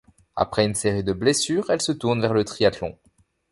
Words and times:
Après 0.35 0.65
une 0.65 0.73
série 0.73 1.03
de 1.03 1.13
blessures, 1.13 1.69
elle 1.69 1.79
se 1.83 1.91
tourne 1.91 2.21
vers 2.21 2.33
le 2.33 2.43
triathlon. 2.43 2.97